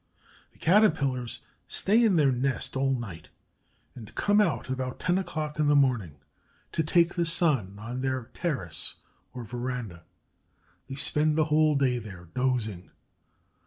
[0.53, 3.27] The Caterpillars stay in their nest all night,
[3.93, 6.15] and come out about ten o'clock in the morning
[6.71, 8.95] to take the sun on their terrace
[9.31, 10.03] or veranda.
[10.89, 12.89] They spend the whole day there, dozing.